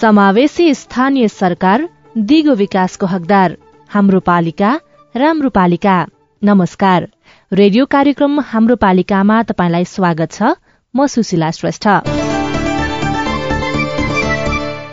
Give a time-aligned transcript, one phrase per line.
[0.00, 1.88] समावेशी स्थानीय सरकार
[2.18, 3.56] दिगो विकासको हकदार।
[3.90, 4.80] हाम्रो पालिका
[5.16, 6.06] राम्रो पालिका।
[6.42, 7.06] नमस्कार।
[7.52, 10.42] रेडियो कार्यक्रम हाम्रो पालिकामा तपाईँलाई स्वागत छ।
[10.94, 11.86] म सुशीला श्रेष्ठ।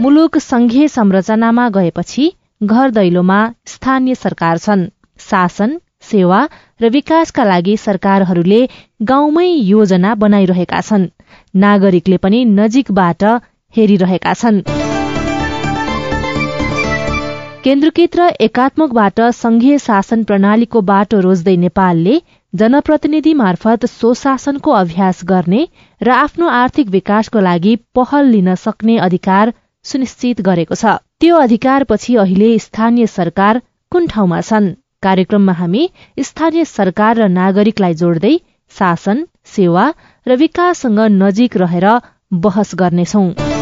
[0.01, 2.25] मुलुक संघीय संरचनामा गएपछि
[2.63, 4.85] घर दैलोमा स्थानीय सरकार छन्।
[5.19, 6.41] शासन सेवा
[6.81, 8.61] र विकासका लागि सरकारहरूले
[9.03, 11.07] गाउँमै योजना बनाइरहेका छन्।
[11.55, 13.23] नागरिकले पनि नजिकबाट
[13.75, 14.61] हेरिरहेका छन्।
[17.67, 22.13] केन्द्रकृत र एकात्मकबाट संघीय शासन प्रणालीको बाटो रोज्दै नेपालले
[22.53, 25.63] जनप्रतिनिधि मार्फत स्वशासनको अभ्यास गर्ने
[26.01, 29.51] र आफ्नो आर्थिक विकासको लागि पहल लिन सक्ने अधिकार
[29.85, 34.71] सुनिश्चित गरेको छ। त्यो अधिकारपछि अहिले स्थानीय सरकार कुन ठाउँमा छन्?
[35.03, 35.83] कार्यक्रममा हामी
[36.21, 38.35] स्थानीय सरकार र नागरिकलाई जोड्दै
[38.75, 39.85] शासन सेवा
[40.27, 41.91] र विकाससँग नजिक रहेर
[42.39, 43.56] बहस गर्नेछौं।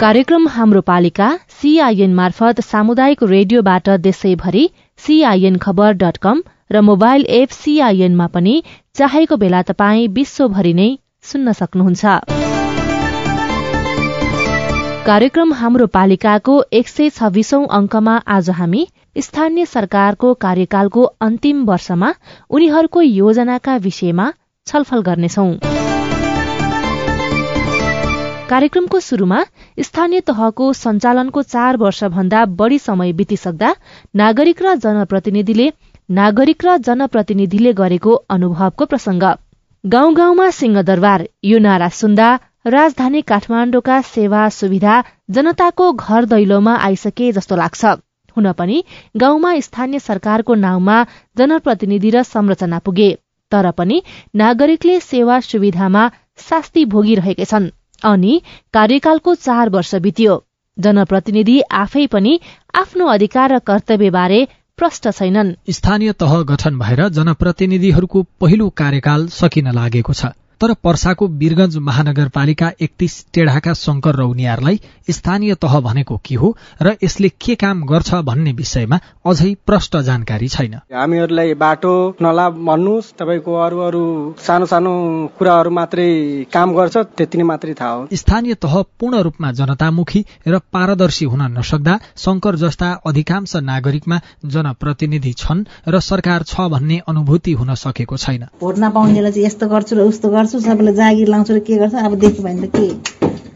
[0.00, 4.62] कार्यक्रम हाम्रो पालिका सीआईएन मार्फत सामुदायिक रेडियोबाट देशैभरि
[5.00, 6.40] सीआईएन खबर डट कम
[6.72, 8.54] र मोबाइल एप सीआईएनमा पनि
[8.94, 10.88] चाहेको बेला तपाई विश्वभरि नै
[11.24, 12.14] सुन्न सक्नुहुन्छ।
[15.06, 18.86] कार्यक्रम हाम्रो पालिकाको एक सय छब्बीसौं अङ्कमा आज हामी
[19.20, 22.12] स्थानीय सरकारको कार्यकालको अन्तिम वर्षमा
[22.50, 24.32] उनीहरूको योजनाका विषयमा
[24.66, 25.89] छलफल गर्नेछौं।
[28.50, 29.40] कार्यक्रमको शुरूमा
[29.80, 33.70] स्थानीय तहको सञ्चालनको चार वर्षभन्दा बढ़ी समय बितिसक्दा
[34.16, 35.70] नागरिक र जनप्रतिनिधिले
[36.08, 39.24] नागरिक र जनप्रतिनिधिले गरेको अनुभवको प्रसंग
[39.84, 42.28] गाउँ गाउँमा सिंहदरबार यो नारा सुन्दा
[42.66, 44.96] राजधानी काठमाण्डुका सेवा सुविधा
[45.30, 47.84] जनताको घर दैलोमा आइसके जस्तो लाग्छ।
[48.36, 48.82] हुन पनि
[49.16, 50.96] गाउँमा स्थानीय सरकारको नाउँमा
[51.38, 53.10] जनप्रतिनिधि र संरचना पुगे
[53.52, 54.02] तर पनि
[54.36, 56.08] नागरिकले सेवा सुविधामा
[56.48, 57.70] शास्ति भोगिरहेकै छन्।
[58.04, 60.44] अनि कार्यकालको चार वर्ष बित्यो।
[60.78, 62.40] जनप्रतिनिधि आफै पनि
[62.74, 70.12] आफ्नो अधिकार र कर्तव्यबारे प्रष्ट छैनन्। स्थानीय तह गठन भएर जनप्रतिनिधिहरूको पहिलो कार्यकाल सकिन लागेको
[70.12, 70.26] छ।
[70.60, 77.28] तर पर्साको वीरगंज महानगरपालिका एकतीस टेढाका शंकर रौनियारलाई स्थानीय तह भनेको के हो र यसले
[77.40, 83.78] के काम गर्छ भन्ने विषयमा अझै प्रष्ट जानकारी छैन। हामीहरूलाई बाटो नला भन्नुहोस् तपाईँको अरू
[83.80, 84.02] अरू
[84.38, 84.92] सानो सानो
[85.38, 86.08] कुराहरू मात्रै
[86.52, 91.42] काम गर्छ त्यति नै मात्रै थाहा हो। स्थानीय तह पूर्ण रूपमा जनतामुखी र पारदर्शी हुन
[91.56, 98.46] नसक्दा शंकर जस्ता अधिकांश नागरिकमा जनप्रतिनिधि छन् र सरकार छ भन्ने अनुभूति हुन सकेको छैन।
[98.60, 101.94] भोट नपाउनेलाई चाहिँ यस्तो गर्छु र उस्तो गर्छु गर्छु सबैलाई जागिर लाउँछु र के गर्छ?
[102.02, 102.88] अब देख्यो भने त के?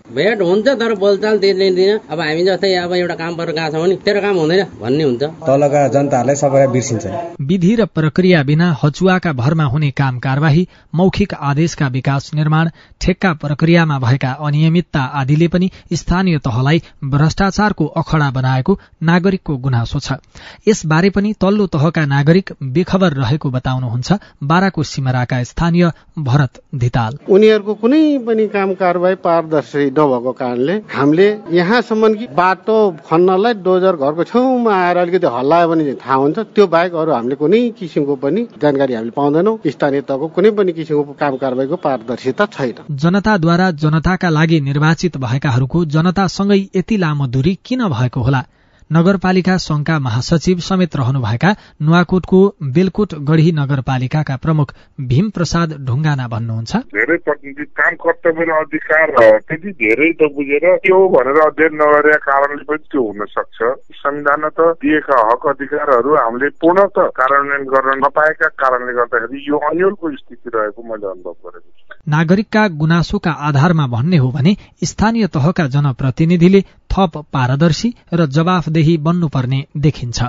[0.07, 3.81] भेट हुन्छ तर बोलचाल दिने दिन अब हामी जस्तै अब एउटा काम पर गएको छौँ
[3.83, 7.07] भने तेरो काम हुँदैन भन्ने हुन्छ। तलका जनताहरूलाई सबैलाई बिर्सिन्छ।
[7.43, 12.71] विधि र प्रक्रिया बिना हचुवाका भरमा हुने काम कारवाही मौखिक आदेशका विकास निर्माण
[13.01, 20.21] ठेक्का प्रक्रियामा भएका अनियमितता आदिले पनि स्थानीय तहलाई भ्रष्टाचारको अखडा बनाएको नागरिकको गुनासो छ।
[20.69, 28.05] यसबारे पनि तल्लो तहका नागरिक बेखबर रहेको बताउनुहुन्छ बाराको सिमराका स्थानीय भरत धिताल। उनीहरूको कुनै
[28.21, 32.77] पनि काम कारवाही पारदर्शी नभएको कारणले हामीले यहाँसम्म कि बाटो
[33.09, 37.61] खन्नलाई डोजर घरको छेउमा आएर अलिकति हल्लायो भने थाहा हुन्छ। त्यो बाहेक अरू हामीले कुनै
[37.79, 43.71] किसिमको पनि जानकारी हामीले पाउँदैनौँ। स्थानीय तहको कुनै पनि किसिमको काम कारवाहीको पारदर्शिता छैन। जनताद्वारा
[43.83, 48.43] जनताका लागि निर्वाचित भएकाहरूको जनतासँगै यति लामो दूरी किन भएको होला?
[48.91, 51.51] नगरपालिका संघका महासचिव समेत रहनुभएका
[51.83, 52.41] नुवाकोटको
[52.75, 59.07] बेलकोट गढ़ी नगरपालिकाका प्रमुख भीम प्रसाद ढुङ्गाना भन्नुहुन्छ। धेरै प्रतिनिधि काम कर्तव्य र अधिकार
[59.41, 63.59] त्यति धेरै त बुझेर के हो भनेर अध्ययन नगरेका कारणले पनि त्यो हुन सक्छ।
[64.05, 70.51] संविधान त दिएका हक अधिकारहरू हामीले पूर्णत कार्यान्वयन गर्न नपाएका कारणले गर्दाखेरि यो अन्यलको स्थिति
[70.55, 76.61] रहेको मैले अनुभव गरेको छु। नागरिकका गुनासोका आधारमा भन्ने हो भने स्थानीय तहका जनप्रतिनिधिले
[76.91, 78.27] थप पारदर्शी र
[78.75, 80.23] जवाफदेही बन्नुपर्ने देखिन्छ।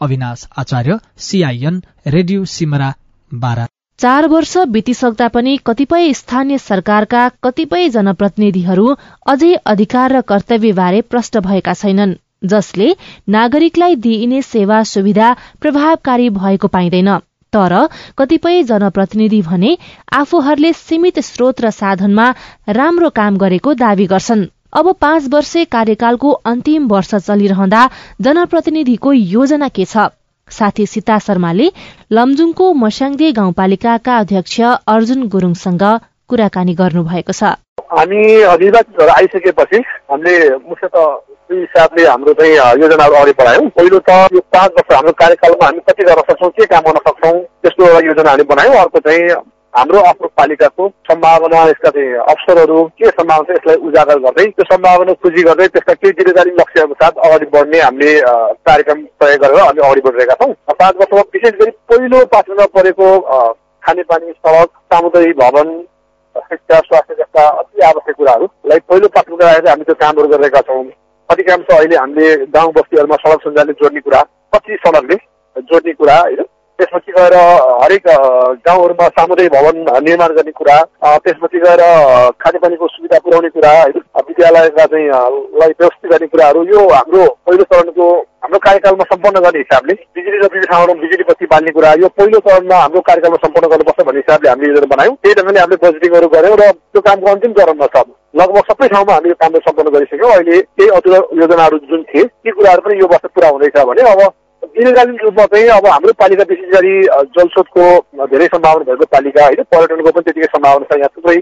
[0.00, 2.92] Avinash Acharya CIN radio Simara
[3.32, 3.66] Bara.
[3.98, 8.86] चार वर्ष बितिसक्दा पनि कतिपय स्थानीय सरकारका कतिपय जनप्रतिनिधिहरू
[9.26, 12.14] अझै अधिकार र कर्तव्यबारे प्रष्ट भएका छैनन्
[12.44, 12.88] जसले
[13.28, 17.08] नागरिकलाई दिइने सेवा सुविधा प्रभावकारी भएको पाइँदैन।
[17.52, 17.72] तर
[18.18, 19.76] कतिपय जनप्रतिनिधि भने
[20.12, 22.26] आफूहरूले सीमित स्रोत र साधनमा
[22.70, 24.44] राम्रो काम गरेको दावी गर्छन्।
[24.76, 27.82] अब पाँच वर्षे कार्यकालको अन्तिम वर्ष चलिरहँदा
[28.20, 29.96] जनप्रतिनिधिको योजना के छ?
[30.48, 31.68] साथी सीता शर्माले
[32.12, 34.60] लमजुङको मस्याङदे गाउँपालिकाका अध्यक्ष
[34.94, 35.84] अर्जुन गुरूङसँग
[36.30, 37.56] कुराकानी गर्नुभएको छ।
[37.88, 39.82] हामी आइसकेपछि
[40.12, 40.36] हामीले
[40.68, 40.94] मुख्यत
[41.56, 46.02] हिसाबले हाम्रो चाहिँ योजनाहरू अगाडि बढायौँ। पहिलो त यो पाँच वर्ष हाम्रो कार्यकालमा हामी कति
[46.04, 49.28] गर्न सक्छौँ के काम गर्न सक्छौँ त्यस्तो एउटा योजना हामीले बनायौँ। अर्को चाहिँ
[49.76, 55.12] हाम्रो आफ्नो पालिकाको सम्भावना यसका चाहिँ अवसरहरू के सम्भावना छ यसलाई उजागर गर्दै त्यो सम्भावना
[55.24, 58.14] खोजी गर्दै त्यसका केही जिम्मेदारी लक्ष्यको साथ अगाडि बढ्ने हामीले
[58.68, 63.10] कार्यक्रम तय गरेर हामी अगाडि बढिरहेका छौँ। पाँच वर्षमा विशेष गरी पहिलो पात्रमा परेको
[63.82, 65.76] खानेपानी सडक सामुदायिक भवन
[66.48, 70.82] शिक्षा स्वास्थ्य जस्ता अति आवश्यक कुराहरूलाई पहिलो प्राथमिकता राखेर हामी त्यो कामहरू गरिरहेका छौँ।
[71.28, 75.24] अधिकांश अहिले हामीले गाउँ बस्तीहरूमा सडक सञ्जालले जोड्ने कुरा पच्चिस सडकले
[75.68, 76.44] जोड्ने कुरा होइन?
[76.78, 77.34] त्यसपछि गएर
[77.82, 78.08] हरेक
[78.66, 79.76] गाउँहरूमा सामुदायिक भवन
[80.06, 80.76] निर्माण गर्ने कुरा
[81.24, 81.82] त्यसपछि गएर
[82.44, 83.72] खानेपानीको सुविधा पुर्याउने कुरा
[84.28, 85.08] विद्यालयका चाहिँ
[85.60, 88.08] लाई व्यवस्थित गर्ने कुराहरू यो हाम्रो पहिलो चरणको
[88.44, 92.38] हाम्रो कार्यकालमा सम्पन्न गर्ने हिसाबले बिजुली र विभिन्न ठाउँहरूमा बिजुली बत्ती बाल्ने कुरा यो पहिलो
[92.46, 96.56] चरणमा हाम्रो कार्यकालमा सम्पन्न गर्नुपर्छ भन्ने हिसाबले हामीले योजना बनायौँ। त्यही ढङ्गले हामीले बजेटिङहरू गऱ्यौँ
[96.60, 98.04] र त्यो कामको अन्तिम चरणमा छ।
[98.40, 102.80] लगभग सबै ठाउँमा हामीले कामहरू सम्पन्न गरिसक्यौँ। अहिले केही अधुरा योजनाहरू जुन थिए ती कुराहरू
[102.84, 104.20] पनि यो वर्ष पुरा हुँदैछ भने अब
[104.76, 106.94] दीर्घकालीन रूपमा चाहिँ अब हाम्रो पालिका विशेष गरी
[107.36, 107.84] जलस्रोतको
[108.32, 111.36] धेरै सम्भावना भएको पालिका होइन पर्यटनको पनि त्यतिकै सम्भावना छ। यहाँ थुप्रै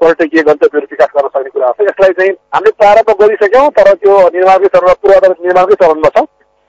[0.00, 4.72] पर्यटकीय गन्तव्यहरू विकास गर्न सक्ने कुरा छ। यसलाई चाहिँ हामीले प्रारम्भ गरिसक्यौँ तर त्यो निर्माणकै
[4.74, 6.24] चरणमा पूर्वाधार निर्माणकै चरणमा छ।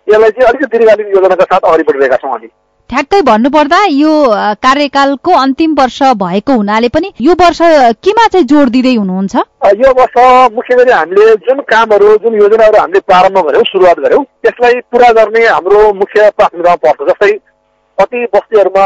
[0.07, 2.49] यसलाई चाहिँ अलिकति दीर्घकालीन योजनाका साथ अगाडि बढिरहेका छौँ हामी।
[2.93, 4.11] ठ्याक्कै भन्नुपर्दा यो
[4.63, 7.61] कार्यकालको अन्तिम वर्ष भएको हुनाले पनि यो वर्ष
[8.05, 9.35] केमा चाहिँ जोड दिँदै हुनुहुन्छ?
[9.81, 10.17] यो वर्ष
[10.55, 15.45] मुख्य गरी हामीले जुन कामहरू जुन योजनाहरू हामीले प्रारम्भ गर्यौँ सुरुवात गर्यौँ त्यसलाई पुरा गर्ने
[15.47, 17.31] हाम्रो मुख्य प्राथमिकतामा पर्छ। जस्तै
[17.97, 18.85] कति बस्तीहरूमा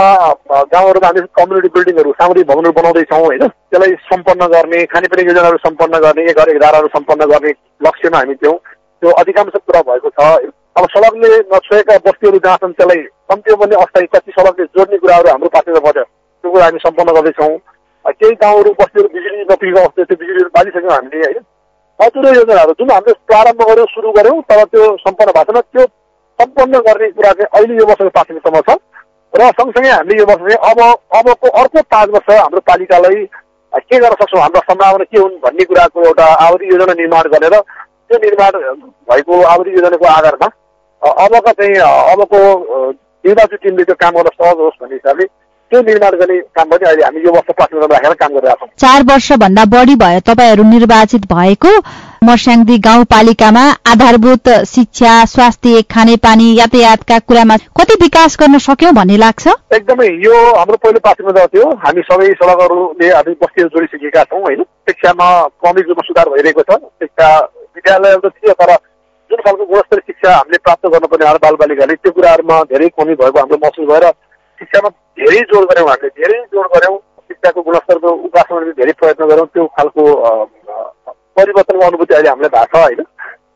[0.71, 3.44] गाउँहरूमा हामी कम्युनिटी बिल्डिङहरू सामुदायिक भवनहरू बनाउँदैछौँ होइन?
[3.48, 7.53] त्यसलाई सम्पन्न गर्ने खानेपानी योजनाहरू सम्पन्न गर्ने एक घर सम्पन्न गर्ने
[7.88, 8.57] लक्ष्यमा हामी थियौँ।
[9.02, 14.08] त्यो अधिकांश कुरा भएको छ। अब सडकले नछोएका बस्तीहरू जहाँ छन् त्यसलाई कम्तीमा पनि अस्थायी
[14.14, 17.58] कति सडकले जोड्ने कुराहरू हाम्रो पार्टीबाट त्यो कुरा हामी सम्पन्न गर्दैछौँ।
[18.08, 21.44] केही गाउँहरू बस्तीहरू बिजुली नपुगेको अवस्था त्यो बिजुलीहरू बालिसक्यौँ हामीले होइन।
[22.00, 25.86] अधुरो योजनाहरू जुन हामीले प्रारम्भ गऱ्यौँ सुरु गऱ्यौँ तर त्यो सम्पन्न भएको छैन त्यो
[26.40, 28.78] सम्पन्न गर्ने कुरा चाहिँ अहिले यो वर्षको प्राथमिकतामा छ।
[29.34, 30.80] र सँगसँगै हामीले यो वर्ष चाहिँ अब
[31.20, 33.26] अबको अर्को पाँच वर्ष हाम्रो पालिकालाई
[33.74, 34.42] के गर्न सक्छौँ?
[34.42, 37.56] हाम्रो सम्भावना के हुन् भन्ने कुराको एउटा आवधि योजना निर्माण गरेर
[38.09, 38.62] त्यो निर्माण
[39.12, 40.50] भएको आवधि योजनाको आधारमा
[41.25, 41.75] अबका चाहिँ
[42.13, 42.39] अबको
[43.25, 45.25] निर्वाचित टिमले त्यो काम गर्न सहज होस् भन्ने हिसाबले
[45.71, 49.04] त्यो निर्माण गर्ने काम पनि अहिले हामी यो वर्ष प्राथमिकता राखेर काम गरिरहेका छौँ चार
[49.09, 51.71] वर्षभन्दा बढी भयो तपाईँहरू निर्वाचित भएको
[52.27, 59.48] मर्स्याङदी गाउँपालिकामा आधारभूत शिक्षा स्वास्थ्य खानेपानी यातायातका कुरामा कति विकास गर्न सक्यौँ भन्ने लाग्छ?
[59.74, 65.30] एकदमै यो हाम्रो पहिलो प्राथमिकता थियो हामी सबै सडकहरूले हामी बस्तीहरू जोडिसकेका छौँ होइन। शिक्षामा
[65.62, 67.30] क्रमिक रूपमा सुधार भइरहेको छ। शिक्षा
[67.77, 68.71] विद्यालयहरू त थियो तर
[69.31, 73.57] जुन खालको गुणस्तरीय शिक्षा हामीले प्राप्त गर्नुपर्ने हाम्रो बालबालिकाले त्यो कुराहरूमा धेरै कमी भएको हाम्रो
[73.63, 74.06] महसुस भएर
[74.62, 74.89] शिक्षामा
[75.21, 76.97] धेरै जोड गऱ्यौँ हामीले धेरै जोड गऱ्यौँ।
[77.29, 80.03] शिक्षाको गुणस्तरको उपासना धेरै प्रयत्न गऱ्यौँ। त्यो खालको
[81.38, 83.03] परिवर्तनको अनुभूति अहिले हामीलाई भएको छ होइन?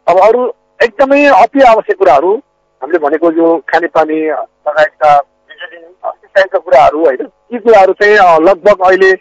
[0.07, 0.41] अब अरू
[0.79, 2.31] एकदमै अति आवश्यक कुराहरू
[2.81, 4.19] हामीले भनेको यो खानेपानी
[4.67, 7.27] लगायतका बिजुली सिँचाइका कुराहरू होइन?
[7.53, 9.11] यी कुराहरू चाहिँ लगभग अहिले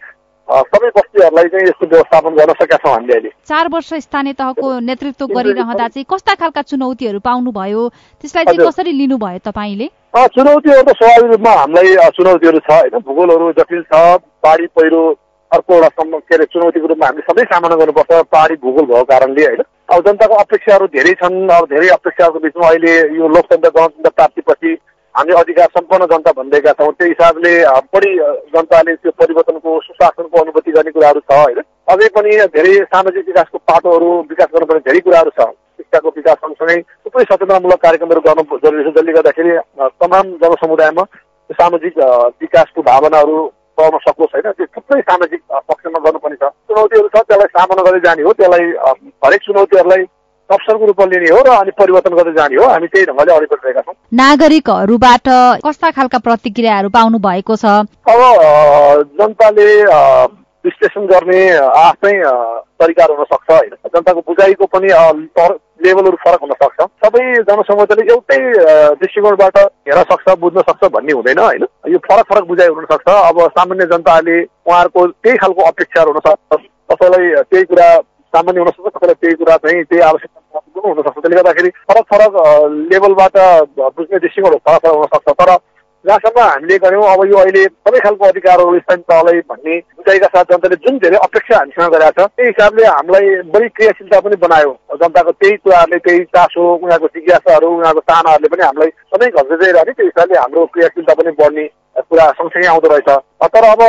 [0.50, 5.26] सबै बस्तीहरूलाई चाहिँ यस्तो व्यवस्थापन गर्न सकेका छौँ हामीले अहिले। चार वर्ष स्थानीय तहको नेतृत्व
[5.30, 7.82] गरिरहँदा चाहिँ कस्ता खालका चुनौतीहरू पाउनुभयो?
[8.20, 9.88] त्यसलाई चाहिँ कसरी लिनुभयो तपाईँले?
[10.34, 12.98] चुनौतीहरू त स्वाभाविक रूपमा हामीलाई चुनौतीहरू छ होइन?
[12.98, 13.94] भूगोलहरू जटिल छ
[14.42, 15.02] बाढी पहिरो
[15.50, 19.46] अर्को एउटा सम्म के अरे चुनौतीको रूपमा हामीले सबै सामना गर्नुपर्छ पहाडी भूगोल भएको कारणले
[19.46, 19.62] होइन?
[19.90, 24.74] अब जनताको अपेक्षाहरू धेरै छन् अब धेरै अपेक्षाहरूको बिचमा अहिले यो लोकतन्त्र गणतन्त्र प्राप्तिपछि
[25.14, 27.52] हामी अधिकार सम्पन्न जनता भनिरहेका छौँ। त्यो हिसाबले
[27.94, 28.10] बढी
[28.54, 31.58] जनताले त्यो परिवर्तनको सुशासनको अनुभूति गर्ने कुराहरू छ होइन?
[31.90, 35.48] अझै पनि धेरै सामाजिक विकासको पाटोहरू विकास गर्नुपर्ने धेरै कुराहरू छ।
[35.80, 39.52] शिक्षाको विकास सँगसँगै थुप्रै सचेतनामूलक कार्यक्रमहरू गर्नु जरुरी छ। जसले गर्दाखेरि
[39.98, 41.04] तमाम जनसमुदायमा
[41.50, 41.98] सामाजिक
[42.40, 43.36] विकासको भावनाहरू
[43.78, 44.48] पाउन सकोस् होइन?
[44.54, 48.66] त्यो थुप्रै सामाजिक पक्षमा गर्नुपर्ने छ। चुनौतीहरू छ त्यसलाई सामना गर्दै जाने हो। त्यसलाई
[49.26, 50.04] हरेक चुनौतीहरूलाई
[50.50, 53.80] अवसरको रूपमा लिने हो र अनि परिवर्तन गर्दै जाने हो। हामी त्यही ढङ्गले अगाडि बढिरहेका
[53.80, 55.26] छौँ। नागरिकहरूबाट
[55.64, 57.64] कस्ता खालका प्रतिक्रियाहरू पाउनु भएको छ?
[58.10, 58.20] अब
[59.20, 59.68] जनताले
[60.64, 62.12] विश्लेषण गर्ने आफ्नै
[62.80, 63.74] तरिकाहरू हुन सक्छ होइन?
[63.94, 64.88] जनताको बुझाइको पनि
[65.84, 68.40] लेभलहरू फरक हुन सक्छ। सबै जनसमुदायले एउटै
[69.00, 69.56] दृष्टिकोणबाट
[69.88, 71.64] हेर्न सक्छ बुझ्न सक्छ भन्ने हुँदैन होइन?
[71.88, 76.60] यो फरक फरक बुझाइ हुन सक्छ। अब सामान्य जनताले उहाँहरूको त्यही खालको अपेक्षाहरू हुन सक्छ।
[76.92, 77.88] कसैलाई त्यही कुरा
[78.32, 82.36] सामान्य हुनसक्छ कसैलाई त्यही कुरा चाहिँ त्यही आवश्यकता हुनसक्छ त्यसले गर्दाखेरि फरक फरक
[82.86, 83.38] लेभलबाट
[83.96, 85.56] बुझ्ने दृष्टिकोण फरक फरक हुनसक्छ तर
[86.04, 90.76] जहाँसम्म हामीले गऱ्यौँ अब यो अहिले सबै खालको अधिकारहरू स्थानीय तहलाई भन्ने बुझाइका साथ जनताले
[90.84, 95.56] जुन धेरै अपेक्षा हामीसँग गरेका छ त्यही हिसाबले हामीलाई बढी क्रियाशीलता पनि बनायो। जनताको त्यही
[95.60, 101.14] कुराहरूले त्यही चासो उनीहरूको जिज्ञासाहरू उनीहरूको चाहनाहरूले पनि हामीलाई सधैँ घल्दै त्यही हिसाबले हाम्रो क्रियाशीलता
[101.20, 101.68] पनि बढ्ने
[102.00, 103.10] कुरा सँगसँगै आउँदो रहेछ।
[103.52, 103.80] तर अब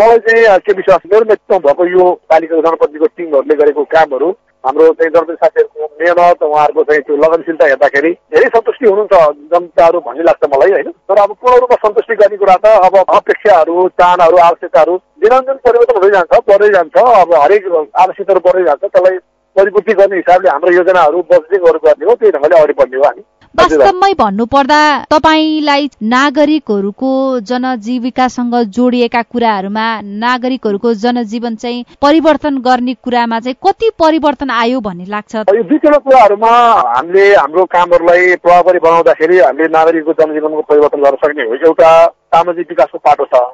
[0.00, 4.28] मलाई चाहिँ के विश्वास मेरो नेतृत्व भएको यो पालिका जनप्रतिनिधिको टिमहरूले गरेको कामहरू
[4.64, 9.14] हाम्रो चाहिँ जनता साथीहरूको मेहनत उहाँहरूको चाहिँ त्यो लगनशीलता हेर्दाखेरि धेरै सन्तुष्टि हुनुहुन्छ
[9.52, 13.88] जनताहरू भन्ने लाग्छ मलाई होइन। तर अब पूर्ण रूपमा सन्तुष्टि गर्ने कुरा त अब अपेक्षाहरू
[14.02, 17.66] चाहनाहरू आवश्यकताहरू दिनानुदिन परिवर्तन हुँदै जान्छ बढ्दै जान्छ। अब हरेक
[18.04, 19.18] आवश्यकताहरू बढ्दै जान्छ त्यसलाई
[19.56, 23.22] परिपूर्ति गर्ने हिसाबले हाम्रो योजनाहरू बजेटिङहरू गर्ने हो त्यही ढङ्गले अगाडि बढ्ने हो हामी।
[23.56, 27.12] वास्तवमै भन्नुपर्दा तपाईँलाई नागरिकहरूको
[27.50, 29.86] जनजीविकासँग जोडिएका कुराहरूमा
[30.24, 35.34] नागरिकहरूको जनजीवन चाहिँ परिवर्तन गर्ने कुरामा चाहिँ कति परिवर्तन आयो भन्ने लाग्छ?
[35.34, 36.52] यो दुईवटा कुराहरूमा
[36.96, 42.98] हामीले हाम्रो कामहरूलाई प्रभावकारी बनाउँदाखेरि हामीले नागरिकको जनजीवनको परिवर्तन गर्न सक्ने हो। एउटा सामाजिक विकासको
[42.98, 43.44] पाटो छ।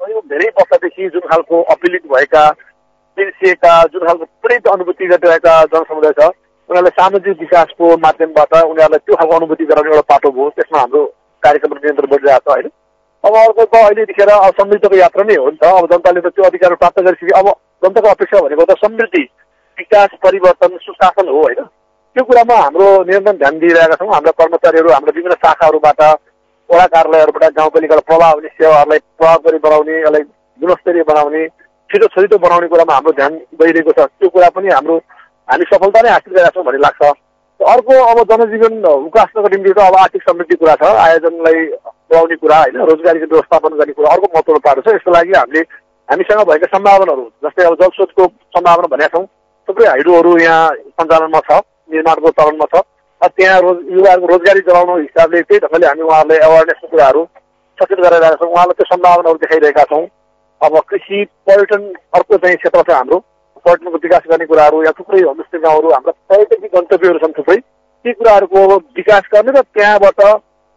[0.00, 2.48] यो धेरै वर्षदेखि जुन खालको अपिलित भएका
[3.16, 6.32] बिर्सिएका जुन खालको पीडित अनुभूति गरिरहेका जनसमुदाय छ
[6.68, 11.04] उनीहरूलाई सामाजिक विकासको माध्यमबाट उनीहरूलाई त्यो खालको अनुभूति गराउने एउटा पाटो भयो। त्यसमा हाम्रो
[11.42, 12.68] कार्यक्रम नियन्त्रण बढिरहेको छ होइन
[13.24, 16.28] अब अर्को त अहिले देखेर अब समृद्धिको यात्रा नै हो नि त। अब जनताले त
[16.34, 17.48] त्यो अधिकार प्राप्त गरिसके अब
[17.84, 19.22] जनताको अपेक्षा भनेको त समृद्धि
[19.78, 21.60] विकास परिवर्तन सुशासन हो होइन।
[22.16, 26.00] त्यो कुरामा हाम्रो निरन्तर ध्यान दिइरहेका छौँ। हाम्रा कर्मचारीहरू हाम्रो विभिन्न शाखाहरूबाट
[26.68, 30.22] वडा कार्यालयहरूबाट गाउँपालिकालाई प्रभाव हुने सेवाहरूलाई प्रभावकारी बनाउने यसलाई
[30.60, 31.42] गुणस्तरीय बनाउने
[31.90, 34.96] छिटो छरिटो बनाउने कुरामा हाम्रो ध्यान गइरहेको छ। त्यो कुरा पनि हाम्रो
[35.48, 37.02] हामी सफलता नै हासिल गरेका छौँ भन्ने लाग्छ।
[37.60, 41.60] अर्को अब जनजीवन उकास्नको निम्ति त अब आर्थिक समृद्धि कुरा छ आयोजनलाई
[42.10, 45.62] बढाउने कुरा होइन रोजगारीको व्यवस्थापन गर्ने कुरा अर्को महत्त्वपूर्ण पारो छ। यसको लागि हामीले
[46.08, 49.26] हामीसँग भएका सम्भावनाहरू जस्तै अब जलस्रोतको सम्भावना भनेका छौँ
[49.68, 50.62] थुप्रै हाइड्रोहरू यहाँ
[51.00, 51.60] सञ्चालनमा छ
[51.94, 52.82] निर्माणको चरणमा छ।
[53.24, 57.22] त्यहाँ रोज युवाहरूको रोजगारी चलाउनु हिसाबले त्यही ढङ्गले हामी उहाँहरूलाई एवारनेसको कुराहरू
[57.78, 60.04] सचेत गराइरहेका छौँ। उहाँलाई त्यो सम्भावनाहरू देखाइरहेका छौँ।
[60.60, 61.82] अब कृषि पर्यटन
[62.18, 63.18] अर्को चाहिँ क्षेत्र छ हाम्रो।
[63.66, 67.56] पर्यटनको विकास गर्ने कुराहरू या थुप्रै होमस्टे गाउँहरू हाम्रा पर्यटकीय गन्तव्यहरू छन् थुप्रै
[68.04, 68.64] ती कुराहरूको
[68.98, 70.20] विकास गर्ने र त्यहाँबाट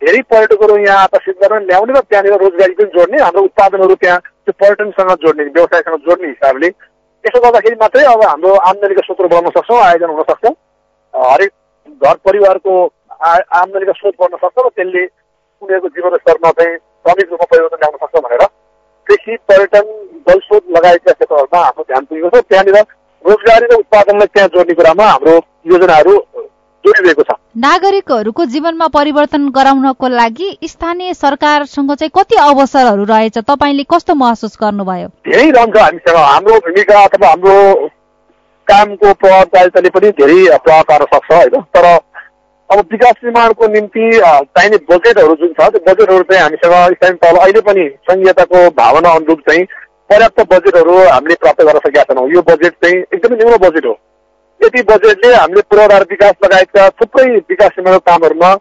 [0.01, 4.53] धेरै पर्यटकहरू यहाँ आकर्षित गर्न ल्याउने र त्यहाँनिर रोजगारी पनि जोड्ने हाम्रो उत्पादनहरू त्यहाँ त्यो
[4.61, 6.67] पर्यटनसँग जोड्ने व्यवसायसँग जोड्ने हिसाबले।
[7.23, 10.53] यसो गर्दाखेरि मात्रै अब हाम्रो आम्दानीका स्रोत बढाउन सक्छौँ आयोजन हुन सक्छ।
[11.13, 11.51] हरेक
[12.03, 12.73] घर परिवारको
[13.61, 15.03] आम्दानीका स्रोत बढ्न सक्छ र त्यसले
[15.61, 18.43] उनीहरूको जीवन स्तरमा चाहिँ क्रमिक रूपमा परिवर्तन ल्याउन सक्छ भनेर
[19.07, 19.85] कृषि पर्यटन
[20.27, 22.77] जलस्रोत लगायतका क्षेत्रहरूमा हाम्रो ध्यान पुगेको छ। त्यहाँनिर
[23.25, 25.35] रोजगारी र उत्पादनलाई त्यहाँ जोड्ने कुरामा हाम्रो
[25.67, 26.13] योजनाहरू
[26.85, 33.37] जोडिरहेको छ। नागरिकहरूको जीवनमा परिवर्तन गराउनको लागि स्थानीय सरकारसँग चाहिँ कति अवसरहरू रहेछ?
[33.37, 35.07] तपाईँले कस्तो महसुस गर्नुभयो?
[35.27, 37.55] धेरै रहन्छ हामीसँग। हाम्रो भूमिका अथवा हाम्रो
[38.67, 41.61] कामको प्रभावकारिताले पनि धेरै प्रभाव पार्न सक्छ होइन?
[41.75, 41.85] तर
[42.69, 47.61] अब विकास निर्माणको निम्ति चाहिने बजेटहरू जुन छ त्यो बजेटहरू चाहिँ हामीसँग स्थानीय तल अहिले
[47.67, 49.63] पनि सङ्घीयताको भावना अनुरूप चाहिँ
[50.11, 53.93] पर्याप्त बजेटहरू हामीले प्राप्त गर्न सकेका छैनौँ। यो बजेट चाहिँ एकदमै न्यून बजेट हो।
[54.61, 58.53] यति बजेटले हामीले पूर्वाधार विकास लगायतका थुप्रै विकास निर्माणको कामहरूमा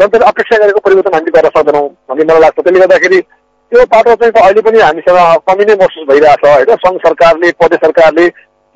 [0.00, 4.32] जनताले अपेक्षा गरेको परिवर्तन हामीले गर्न सक्दैनौँ भन्ने मलाई लाग्छ। त्यसले गर्दाखेरि त्यो पाटो चाहिँ
[4.42, 6.76] अहिले पनि हामीसँग कमी नै महसुस भइरहेछ होइन?
[6.84, 8.26] सङ्घ सरकारले प्रदेश सरकारले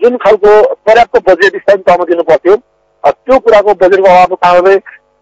[0.01, 0.53] जुन खालको
[0.89, 2.57] पर्याप्त बजेट स्थानीय तहमा दिनु पर्थ्यो
[3.05, 4.77] त्यो कुराको बजेटको अभावको कारणले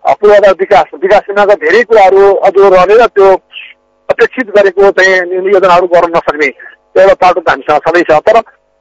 [0.04, 3.32] पूर्वाधार विकास विकास सीमाका धेरै कुराहरू अधुरो रहने र त्यो
[4.08, 8.38] अपेक्षित गरेको चाहिँ योजनाहरू गर्न नसक्ने एउटा पाटो त हामीसँग छँदैछ तर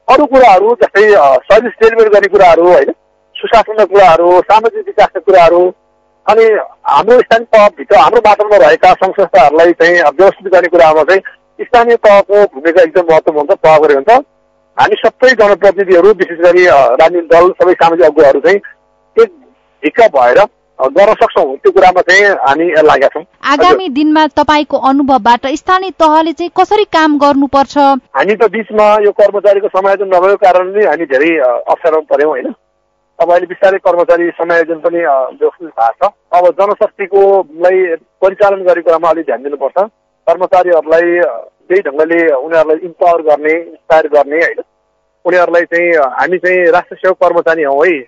[0.08, 1.04] अरू कुराहरू जस्तै
[1.46, 2.92] सर्भिस डेलिभरी गर्ने कुराहरू होइन
[3.36, 5.60] सुशासनका कुराहरू सामाजिक विकासका कुराहरू
[6.26, 6.44] अनि
[6.86, 11.20] हाम्रो स्थानीय तहभित्र हाम्रो मात्रामा रहेका सङ्घ संस्थाहरूलाई चाहिँ व्यवस्थित गर्ने कुरामा चाहिँ
[11.60, 14.18] स्थानीय तहको भूमिका एकदम महत्त्वपूर्ण हुन्छ प्रभावकारी हुन्छ।
[14.76, 18.60] हामी सबै जनप्रतिनिधिहरू विशेष गरी राजनीतिक दल सबै सामाजिक अगुवाहरू चाहिँ
[19.82, 20.40] ढिक्क भएर
[20.78, 26.50] गर्न सक्छौँ। त्यो कुरामा चाहिँ हामी लागेका छौँ। आगामी दिनमा तपाईँको अनुभवबाट स्थानीय तहले चाहिँ
[26.54, 27.76] कसरी काम गर्नुपर्छ?
[28.14, 31.30] हामी त बिचमा यो कर्मचारीको समायोजन नभएको कारणले हामी धेरै
[31.66, 32.54] अप्ठ्यारोमा पर्यौँ होइन?
[33.18, 37.78] अब अहिले बिस्तारै कर्मचारी समायोजन पनि व्यवस्थित भएको छ। अब जनशक्तिकोलाई
[38.22, 39.78] परिचालन गर्ने कुरामा अलिक ध्यान दिनुपर्छ।
[40.26, 41.08] कर्मचारीहरूलाई
[41.66, 44.62] त्यही ढङ्गले उनीहरूलाई इम्पावर गर्ने इन्सपायर गर्ने होइन?
[45.24, 47.98] उनीहरूलाई चाहिँ हामी चाहिँ राष्ट्र सेवक कर्मचारी हौ है।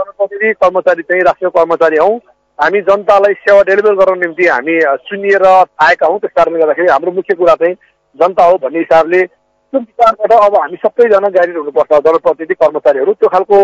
[0.00, 2.16] जनप्रतिनिधि कर्मचारी चाहिँ राष्ट्रिय कर्मचारी हौँ।
[2.58, 4.78] हामी जनतालाई सेवा डेलिभर गराउनु निम्ति हामी
[5.08, 7.74] चुनिएर आएका हौँ। त्यस कारणले गर्दाखेरि हाम्रो मुख्य कुरा चाहिँ
[8.18, 13.58] जनता हो भन्ने हिसाबले त्यो विचारबाट अब हामी सबैजना गाइड हुनुपर्छ जनप्रतिनिधि कर्मचारीहरू। त्यो खालको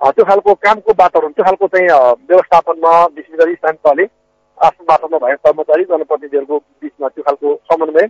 [0.00, 1.88] त्यो खालको कामको वातावरण त्यो खालको चाहिँ
[2.28, 4.04] व्यवस्थापनमा विशेष गरी स्थानीय तहले
[4.58, 8.06] आफ्नो मात्रामा भएका कर्मचारी जनप्रतिनिधिहरूको बिचमा त्यो खालको समन्वय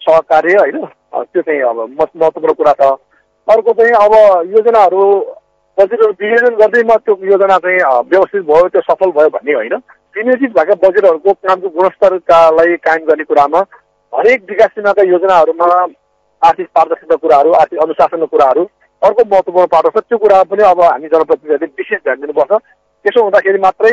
[0.00, 0.78] सहकार्य होइन?
[1.14, 2.90] त्यो चाहिँ अब महत्त्वपूर्ण कुरा छ।
[3.48, 4.12] अर्को चाहिँ अब
[4.54, 5.04] योजनाहरू
[5.78, 7.80] बजेटहरू विनियोजन गर्दैमा त्यो योजना चाहिँ
[8.10, 9.74] व्यवस्थित भयो त्यो सफल भयो भन्ने होइन।
[10.16, 13.60] विनियोजित भएका बजेटहरूको कामको गुणस्तरतालाई कायम गर्ने कुरामा
[14.12, 15.66] हरेक विकास सीमाका योजनाहरूमा
[16.42, 18.64] आर्थिक पारदर्शिता कुराहरू आर्थिक अनुशासनको कुराहरू
[19.02, 22.52] अर्को महत्त्वपूर्ण पाटो छ त्यो कुरा पनि अब हामी जनप्रतिनिधिहरूले विशेष ध्यान दिनुपर्छ।
[23.04, 23.90] त्यसो हुँदाखेरि मात्रै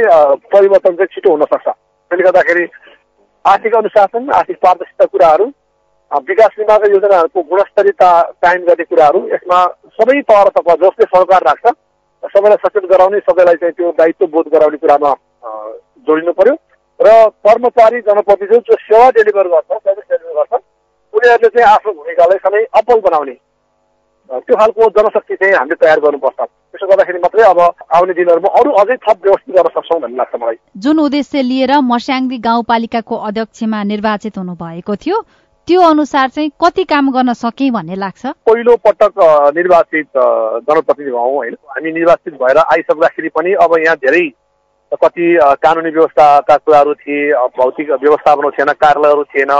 [0.53, 2.65] परिवर्तन चाहिँ छिटो हुन सक्छ त्यसले गर्दाखेरि
[3.45, 5.45] आर्थिक अनुशासन आर्थिक पारदर्शिता कुराहरू
[6.11, 8.09] विकास सीमाका योजनाहरूको गुणस्तरीयता
[8.43, 9.59] कायम गर्ने कुराहरू यसमा
[9.97, 11.73] सबै तह तह जसले सरकार राख्छ
[12.33, 15.11] सबैलाई सचेत गराउने सबैलाई चाहिँ त्यो दायित्व बोध गराउने कुरामा
[16.07, 16.55] जोडिनु पर्यो।
[16.99, 17.11] र
[17.45, 20.53] कर्मचारी जनप्रतिनिधि जो सेवा डेलिभर गर्छ सर्भिस डेलिभर गर्छ
[21.13, 23.35] उनीहरूले चाहिँ आफ्नो भूमिकालाई सधैँ अब्बल बनाउने
[24.29, 27.59] त्यो खालको जनशक्ति चाहिँ हामीले तयार गर्नुपर्छ। त्यसो गर्दाखेरि मात्रै अब
[27.95, 32.37] आउने दिनहरूमा अरू अझै थप व्यवस्थित गर्न सक्छौँ भन्ने लाग्छ मलाई। जुन उद्देश्य लिएर मस्याङदी
[32.47, 35.17] गाउँपालिकाको अध्यक्षमा निर्वाचित हुनु भएको थियो
[35.67, 38.25] त्यो अनुसार चाहिँ कति काम गर्न सके भन्ने लाग्छ?
[38.45, 39.13] पहिलो पटक
[39.55, 44.25] निर्वाचित जनप्रतिनिधि हौ होइन। हामी निर्वाचित भएर आइसक्दाखेरि पनि अब यहाँ धेरै
[45.01, 45.25] कति
[45.63, 49.53] कानुनी व्यवस्थाका कुराहरू थिए भौतिक व्यवस्थापन थिएन कार्यालयहरू थिएन।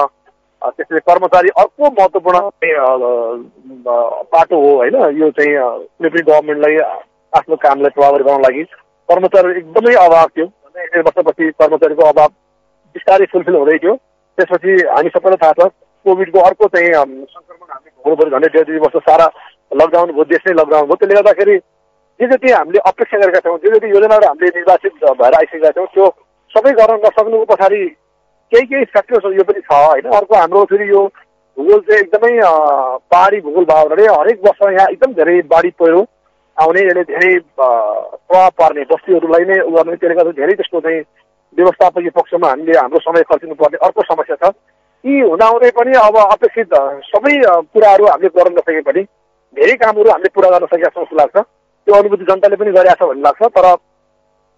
[0.65, 2.37] त्यसैले कर्मचारी अर्को महत्त्वपूर्ण
[4.33, 6.77] पाटो हो होइन। यो चाहिँ कुनै पनि गभर्मेन्टलाई
[7.33, 8.63] आफ्नो कामलाई प्रभावित बनाउन लागि
[9.09, 10.45] कर्मचारी एकदमै अभाव थियो।
[10.75, 12.29] एक वर्षपछि कर्मचारीको अभाव
[12.95, 13.95] बिस्तारै फुलफिल हुँदै थियो।
[14.37, 15.71] त्यसपछि हामी सबैलाई थाहा छ
[16.05, 19.25] कोभिडको अर्को चाहिँ सङ्क्रमण हामीले भोग्नु पऱ्यो झन्डै डेढ दुई वर्ष सारा
[19.81, 21.57] लकडाउन भयो देश नै लकडाउन भयो। त्यसले गर्दाखेरि
[22.19, 26.09] जे जति हामीले अपेक्षा गरेका थियौँ जे जति योजनाहरू हामीले निर्वाचित भएर आइसकेका थियौँ त्यो
[26.55, 27.83] सबै गर्न नसक्नुको पछाडि
[28.51, 30.05] केही केही फ्याक्टर्सहरू यो पनि छ होइन?
[30.19, 31.01] अर्को हाम्रो फेरि यो
[31.57, 32.31] भूगोल चाहिँ एकदमै
[33.11, 36.01] पहाडी भूगोल भयो भने हरेक वर्ष यहाँ एकदम धेरै बाढी पहिरो
[36.57, 41.01] आउने यसले धेरै प्रभाव पार्ने बस्तीहरूलाई नै गर्ने त्यसले गर्दा धेरै त्यसको चाहिँ
[41.57, 44.53] व्यवस्थापकीय पक्षमा हामीले हाम्रो समय खर्चिनु पर्ने अर्को समस्या छ।
[45.05, 46.73] यी हुँदाहुँदै पनि अब अपेक्षित
[47.07, 47.33] सबै
[47.73, 49.01] कुराहरू हामीले गर्न नसके पनि
[49.57, 51.37] धेरै कामहरू हामीले पुरा गर्न सकेका छौँ जस्तो लाग्छ।
[51.87, 53.67] त्यो अनुभूति जनताले पनि गरेका छ भन्ने लाग्छ तर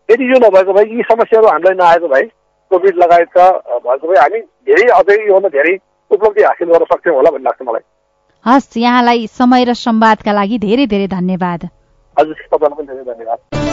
[0.09, 2.23] यदि यो नभएको भए यी समस्याहरू हामीलाई नआएको भए
[2.71, 3.45] कोभिड लगायतका
[3.85, 4.39] भएको भए हामी
[4.71, 5.73] धेरै अझै योभन्दा धेरै
[6.11, 7.83] उपलब्धि हासिल गर्न सक्थ्यौँ होला भन्ने लाग्छ मलाई।
[8.45, 11.69] हस् यहाँलाई समय र संवादका लागि धेरै धेरै धन्यवाद।
[12.17, 13.66] हजुर तपाईँलाई पनि धेरै धन्यवाद।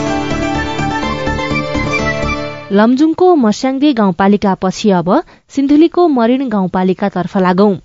[2.71, 5.09] लमजुङको मस्याङदे गाउँपालिका पछि अब
[5.49, 7.75] सिन्धुलीको मरिण गाउँपालिकातर्फ लागौं।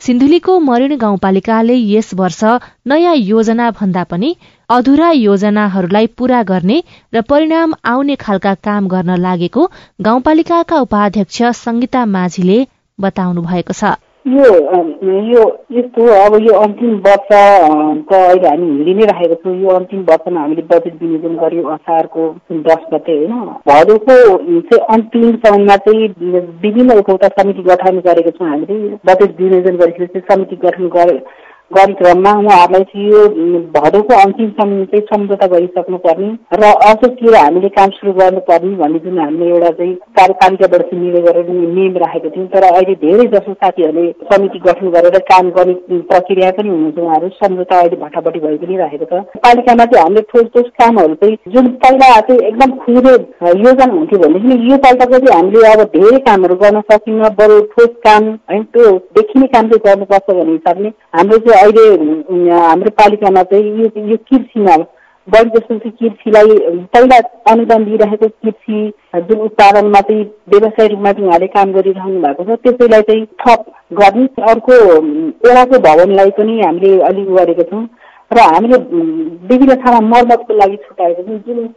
[0.00, 2.42] सिन्धुलीको मरिण गाउँपालिकाले यस वर्ष
[2.86, 4.34] नयाँ योजना भन्दा पनि
[4.70, 6.82] अधुरा योजनाहरूलाई पूरा गर्ने
[7.14, 12.58] र परिणाम आउने खालका काम गर्न लागेको गाउँपालिकाका उपाध्यक्ष संगीता माझीले
[12.98, 13.94] बताउनु भएको छ।
[14.26, 14.44] यो
[15.24, 20.00] यो यस्तो अब यो अन्तिम वर्ष त अहिले हामी हिँडि नै राखेको छौँ। यो अन्तिम
[20.08, 22.22] वर्षमा हामीले बजेट विनियोजन गर्यो असारको
[22.66, 23.34] दस गते होइन?
[23.68, 24.16] भदौको
[24.66, 26.08] चाहिँ अन्तिमसम्ममा चाहिँ
[26.62, 31.18] विभिन्न उपभोक्ता समिति गठन गरेको छौँ हामीले। बजेट विनियोजन गरेपछि समिति गठन गरे
[31.70, 33.22] गर्ने क्रममा उहाँहरूलाई चाहिँ यो
[33.76, 36.28] भदौको अन्तिमसम्म चाहिँ सम्झौता गरिसक्नुपर्ने
[36.60, 41.48] र असोजतिर हामीले काम सुरु गर्नुपर्ने भन्ने जुन हामीले एउटा चाहिँ कार्यपालिकाबाट चाहिँ निर्णय गरेर
[41.50, 46.68] नियम राखेको थियौँ। तर अहिले धेरै जसो साथीहरूले समिति गठन गरेर काम गर्ने प्रक्रिया पनि
[46.68, 51.14] हुनुहुन्छ उहाँहरू। सम्झौता अहिले भट्टाभट्टी भइ पनि राखेको छ। पालिकामा चाहिँ हामीले ठोस ठोस कामहरू
[51.24, 53.16] चाहिँ जुन पहिला चाहिँ एकदम खुइरो
[53.64, 58.32] योजना हुन्थ्यो भनेदेखि यो पालिकाको चाहिँ हामीले अब धेरै कामहरू गर्न सकिन्न बरु ठोस काम
[58.50, 63.90] होइन त्यो देखिने काम चाहिँ गर्नुपर्छ भन्ने हिसाबले हाम्रो चाहिँ अहिले हाम्रो पालिकामा चाहिँ यो
[64.10, 64.76] यो कृषिमा
[65.28, 66.58] बढी जस्तो चाहिँ कृषिलाई
[66.94, 67.18] पहिला
[67.52, 68.80] अनुदान दिइरहेको कृषि
[69.28, 73.64] जुन उत्पादनमा चाहिँ व्यवसाय रूपमा चाहिँ उहाँले काम गरिरहनु भएको छ त्यसैलाई चाहिँ थप
[74.00, 74.74] गर्ने अर्को
[75.50, 77.86] ओडाको भवनलाई पनि हामीले अलिक गरेको छौँ।
[78.30, 78.78] र हामीले
[79.50, 81.68] विभिन्न ठाउँमा मर्मतको लागि छुट्याएको छौँ जुन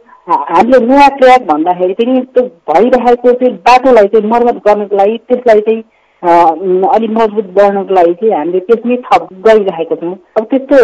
[0.50, 5.82] हामीले नयाँ ट्र्याक भन्दाखेरि पनि त्यो भइरहेको चाहिँ बाटोलाई चाहिँ मर्मत गर्नको लागि त्यसलाई चाहिँ
[6.22, 10.78] अलिक मजबुत बढ्नको लागि चाहिँ हामीले त्यसमै थप गरिरहेको छौँ। अब त्यस्तो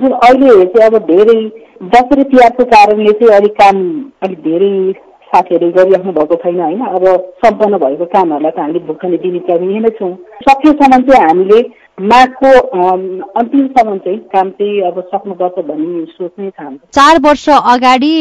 [0.00, 1.40] जुन अहिले चाहिँ अब धेरै
[1.94, 3.76] दसैँ तिहारको कारणले चाहिँ अलिक काम
[4.24, 4.72] अलिक धेरै
[5.30, 6.80] साथीहरूले गरिराख्नु भएको छैन होइन?
[6.80, 7.04] अब
[7.44, 10.12] सम्पन्न भएको कामहरूलाई त हामीले भुक्तानी दिने क्रम नै छौँ।
[10.48, 11.60] सकेसम्म चाहिँ हामीले
[12.00, 12.50] माघको
[13.36, 18.12] अन्तिमसम्म चाहिँ काम चाहिँ अब सक्नुपर्छ भन्ने सोच नै छ चार वर्ष अगाडि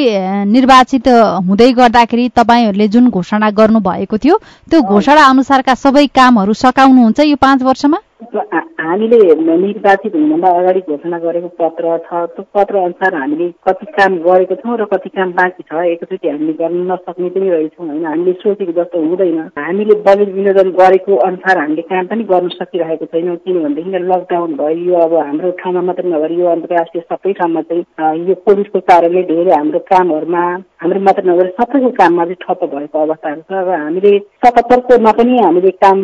[0.47, 1.07] निर्वाचित
[1.47, 4.37] हुँदै गर्दाखेरि तपाईँहरूले जुन घोषणा गर्नु भएको थियो
[4.71, 7.97] त्यो घोषणा अनुसारका सबै कामहरू सकाउनुहुन्छ यो पाँच वर्षमा?
[8.19, 14.55] हामीले निर्वाचित हुनुभन्दा अगाडि घोषणा गरेको पत्र छ त्यो पत्र अनुसार हामीले कति काम गरेको
[14.55, 18.05] छौँ र कति काम बाँकी छ एकचोटि हामीले गर्न नसक्ने पनि रहेछौँ होइन?
[18.05, 23.35] हामीले सोचेको जस्तो हुँदैन। हामीले बजेट विनियोजन गरेको अनुसार हामीले काम पनि गर्न सकिरहेको छैनौँ
[23.39, 28.79] किनभनेदेखि लकडाउन भयो अब हाम्रो ठाउँमा मात्रै नभएर यो अन्तर्राष्ट्रिय सबै ठाउँमा चाहिँ यो कोभिडको
[28.91, 30.43] कारणले धेरै हाम्रो कामहरूमा
[30.81, 34.11] हाम्रो मात्र नगरेर सबैको काममा चाहिँ ठप्प भएको अवस्थाहरू छ। र हामीले
[34.43, 35.97] सतहत्तरकोमा पनि हामीले काम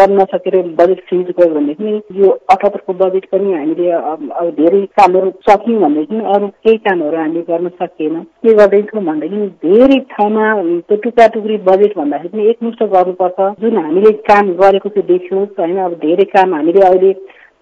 [0.00, 5.80] गर्न नसकेर बजेट फ्रिज गऱ्यो भनेदेखि यो अठहत्तरको बजेट पनि हामीले अब धेरै कामहरू सक्यौँ
[5.82, 10.46] भनेदेखि अरू केही कामहरू हामीले गर्न सकिएन के गर्दैछौँ भनेदेखि धेरै ठाउँमा
[10.88, 15.78] त्यो टुक्रा टुक्री बजेट भन्दाखेरि पनि एकमुष्ट गर्नुपर्छ। जुन हामीले काम गरेको चाहिँ देखियोस् होइन?
[15.78, 17.12] अब धेरै काम हामीले अहिले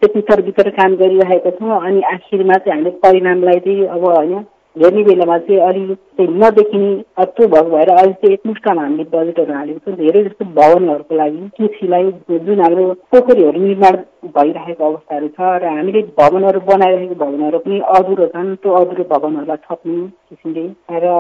[0.03, 4.45] त्यो भित्र काम गरिरहेका छौँ अनि आखिरमा चाहिँ हामीले परिणामलाई चाहिँ अब होइन?
[4.77, 9.79] हेर्ने बेलामा चाहिँ अलि चाहिँ नदेखिने त्यो भएको भएर अहिले चाहिँ एकमुष्टमा हामीले बजेटहरू हालेको
[9.81, 13.97] छौँ धेरै जस्तो भवनहरूको लागि कृषिलाई जुन हाम्रो पोखरीहरू निर्माण
[14.31, 19.99] भइरहेको अवस्थाहरू छ र हामीले भवनहरू बनाइरहेको भवनहरू पनि अधुरो छन् त्यो अधुरो भवनहरूलाई थप्ने
[20.29, 20.65] किसिमले
[20.97, 21.15] र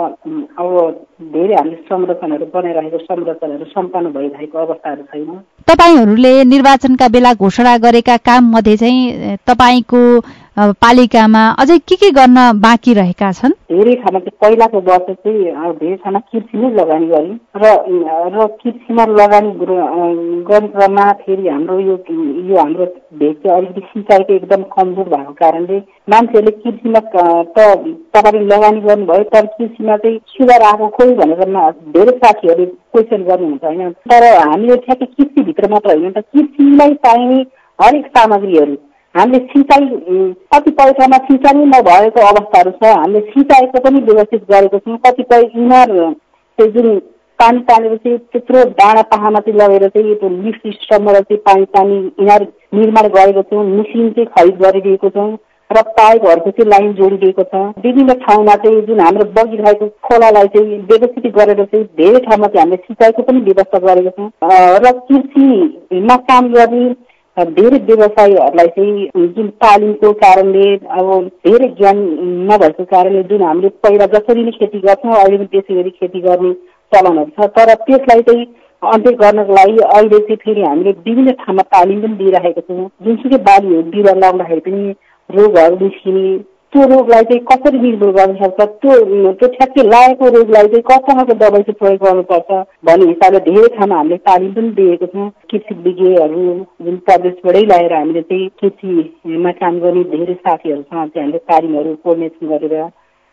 [0.56, 0.70] अब
[1.30, 8.52] धेरै हामीले संरक्षणहरू बनाइरहेको संरक्षणहरू सम्पन्न भइरहेको अवस्थाहरू छैन तपाईँहरूले निर्वाचनका बेला घोषणा गरेका काम
[8.52, 10.04] मध्ये चाहिँ तपाईँको
[10.56, 13.52] पालिकामा अझै के के गर्न बाँकी रहेका छन्?
[13.70, 17.64] धेरै ठाउँमा पहिलाको वर्ष चाहिँ धेरै ठाउँमा कृषिमै लगानी गऱ्यौँ र
[18.34, 19.50] र कृषिमा लगानी
[20.50, 21.96] गरेकोमा फेरि हाम्रो यो
[22.50, 22.84] यो हाम्रो
[23.20, 25.78] भेग चाहिँ अलिकति सिँचाइको एकदम कमजोर भएको कारणले
[26.10, 27.68] मान्छेहरूले कृषिमा त
[28.16, 31.46] तपाईँले लगानी गर्नुभयो तर कृषिमा चाहिँ सुधार आएको खोइ भनेर
[31.94, 33.90] धेरै साथीहरूले क्वेसन गर्नुहुन्छ होइन?
[34.10, 37.40] तर हामीले ठ्याक्कै कृषिभित्र मात्र होइन त कृषिलाई चाहिने
[37.78, 38.76] हरेक सामग्रीहरू
[39.14, 39.86] हामीले सिँचाइ
[40.54, 45.88] कतिपय ठाउँमा सिँचाइ नभएको अवस्थाहरू छ। हामीले सिँचाइको पनि व्यवस्थित गरेको छौँ। कतिपय इनार
[46.58, 46.98] चाहिँ जुन
[47.38, 51.96] पानी तानेर चाहिँ त्यत्रो डाँडा पाहाडमा चाहिँ लगेर चाहिँ त्यो लिफ्ट सिस्टमबाट चाहिँ पानी तानी
[52.22, 55.30] इनार निर्माण गरेको छौँ। मेसिन चाहिँ खरिद गरिदिएको छौँ
[55.70, 61.26] र पाइपहरूको चाहिँ लाइन जोडिदिएको छ। विभिन्न ठाउँमा चाहिँ जुन हाम्रो बगिरहेको खोलालाई चाहिँ व्यवस्थित
[61.36, 64.30] गरेर चाहिँ धेरै ठाउँमा चाहिँ हामीले सिँचाइको पनि व्यवस्था गरेको छौँ।
[64.84, 66.88] र कृषिमा काम गर्ने
[67.36, 70.64] धेरै व्यवसायीहरूलाई चाहिँ जुन तालिमको कारणले
[70.94, 71.10] अब
[71.44, 71.98] धेरै ज्ञान
[72.48, 76.52] नभएको कारणले जुन हामीले पहिला जसरी नै खेती गर्थ्यौँ अहिले पनि त्यसै गरी खेती गर्ने
[76.92, 78.46] चलनहरू छ तर त्यसलाई चाहिँ
[78.82, 83.90] अन्त्य गर्नको लागि अहिले चाहिँ फेरि हामीले विभिन्न ठाउँमा तालिम पनि दिइरहेको छौँ जुनसुकै बालीहरू
[83.90, 84.94] बिरुवा लगाउँदाखेरि पनि
[85.30, 86.24] रोगहरू निस्किने
[86.72, 88.64] त्यो रोगलाई चाहिँ कसरी निर्मूल गर्न सक्छ?
[88.82, 92.50] त्यो त्यो ठ्याक्कै लागेको रोगलाई चाहिँ कस्तो दबाई चाहिँ प्रयोग गर्नुपर्छ
[92.86, 96.44] भन्ने हिसाबले धेरै ठाउँमा हामीले तालिम पनि दिएको छौँ। कृषि विज्ञहरू
[96.84, 102.74] जुन प्रदेशबाटै ल्याएर हामीले चाहिँ कृषिमा काम गर्ने धेरै साथीहरूसँग चाहिँ हामीले तालिमहरू कोर्डिनेसन गरेर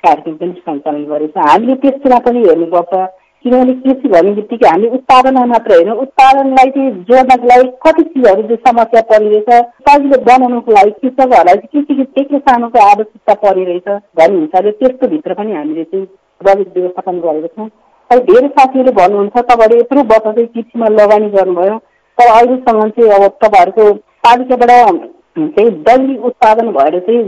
[0.04, 2.94] कार्यक्रम पनि सञ्चालन गरेको छ। हामीले त्यसमा पनि हेर्नुपर्छ।
[3.46, 8.62] किनभने कृषि भन्ने बित्तिकै हामी उत्पादनमा मात्र होइन उत्पादनलाई चाहिँ जोड्नको लागि कति चिजहरू चाहिँ
[8.68, 9.50] समस्या परिरहेछ
[9.88, 15.54] सजिलो बनाउनुको लागि कृषकहरूलाई चाहिँ के के सानोको आवश्यकता परिरहेछ भन्ने हिसाबले त्यस्तो भित्र पनि
[15.56, 16.08] हामीले चाहिँ
[16.42, 17.70] बजेट व्यवस्थापन गरेको छौँ।
[18.10, 21.78] अब धेरै साथीहरूले भन्नुहुन्छ तपाईँहरूले यत्रो वर्ष चाहिँ कृषिमा लगानी गर्नुभयो
[22.18, 23.94] तर अहिलेसम्म चाहिँ अब तपाईँहरूको
[24.28, 24.72] पालिकाबाट
[25.38, 27.24] चाहिँ दैनिक उत्पादन भएर चाहिँ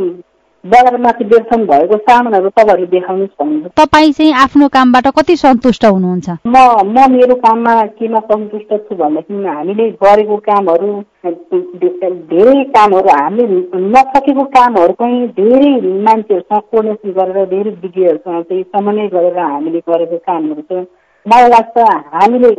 [0.64, 6.30] बजारमाथि बेर्सन भएको सामानहरू तपाईँहरूले देखाउनुहोस् भन्नुहुन्छ तपाईँ चाहिँ आफ्नो कामबाट कति सन्तुष्ट हुनुहुन्छ?
[6.48, 10.92] म म मेरो काममा केमा सन्तुष्ट छु भन्दाखेरि हामीले गरेको कामहरू
[11.24, 15.72] धेरै कामहरू हामीले नसकेको कामहरू पनि धेरै
[16.04, 20.88] मान्छेहरूसँग कोर्डिनेसन गरेर धेरै विज्ञहरूसँग चाहिँ समन्वय गरेर हामीले गरेको कामहरू चाहिँ
[21.26, 22.50] मलाई लाग्छ हामीले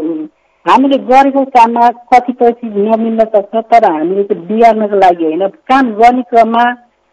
[0.67, 6.23] हामीले गरेको काममा कतिपय चिज नमिल्न सक्छ तर हामीले चाहिँ बिगार्नको लागि होइन। काम गर्ने
[6.31, 6.65] क्रममा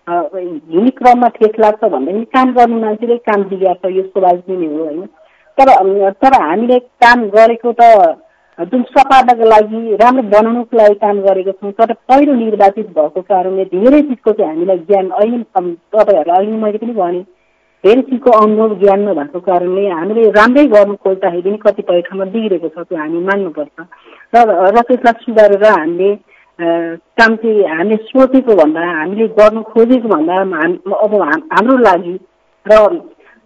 [0.08, 5.06] हिँड्ने क्रममा ठेस लाग्छ भनेदेखि काम गर्ने मान्छेले काम बिगार्छ यो स्वाभाविक नै हो होइन?
[5.58, 7.82] तर तर हामीले काम गरेको त
[8.60, 14.02] जुन सपार्नको लागि राम्रो बनाउनुको लागि काम गरेको छौँ तर पहिलो निर्वाचित भएको कारणले धेरै
[14.02, 17.24] चिजको चाहिँ हामीलाई ज्ञान अहिले तपाईँहरूलाई अहिले मैले पनि भनेँ
[17.84, 22.88] धेरै चिजको अनुभव ज्ञान नभएको कारणले हामीले राम्रै गर्नु खोज्दाखेरि पनि कतिपय ठाउँमा बिग्रेको छ
[22.88, 23.78] त्यो हामी मान्नुपर्छ।
[24.34, 24.38] र
[24.76, 26.10] र त्यसलाई सुधारेर हामीले
[26.60, 30.36] काम चाहिँ हामीले सोचेको भन्दा हामीले गर्नु खोजेको भन्दा
[31.04, 31.14] अब
[31.54, 32.14] हाम्रो लागि
[32.66, 32.80] र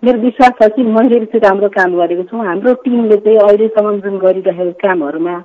[0.04, 4.18] मेरो विश्वास छ कि मैले चाहिँ राम्रो काम गरेको छु। हाम्रो टिमले चाहिँ अहिलेसम्म जुन
[4.24, 5.36] गरिरहेको कामहरूमा